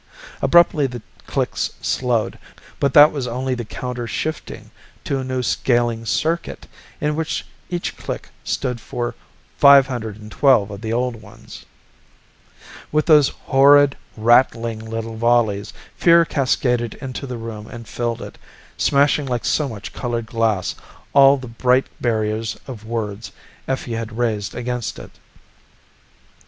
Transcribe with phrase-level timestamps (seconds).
[0.41, 2.39] Abruptly the clicks slowed,
[2.79, 4.71] but that was only the counter shifting
[5.03, 6.65] to a new scaling circuit,
[6.99, 9.13] in which each click stood for
[9.59, 11.67] 512 of the old ones.
[12.91, 18.39] With those horrid, rattling little volleys, fear cascaded into the room and filled it,
[18.77, 20.73] smashing like so much colored glass
[21.13, 23.31] all the bright barriers of words
[23.67, 25.11] Effie had raised against it.